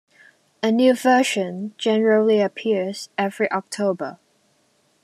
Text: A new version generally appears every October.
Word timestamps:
A 0.63 0.71
new 0.71 0.95
version 0.95 1.75
generally 1.77 2.41
appears 2.41 3.09
every 3.19 3.51
October. 3.51 4.17